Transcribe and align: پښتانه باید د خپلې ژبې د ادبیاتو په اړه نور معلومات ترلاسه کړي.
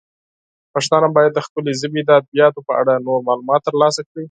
پښتانه 0.73 1.07
باید 1.15 1.31
د 1.35 1.39
خپلې 1.47 1.71
ژبې 1.81 2.01
د 2.05 2.09
ادبیاتو 2.19 2.59
په 2.67 2.73
اړه 2.81 3.03
نور 3.07 3.19
معلومات 3.27 3.61
ترلاسه 3.69 4.01
کړي. 4.09 4.19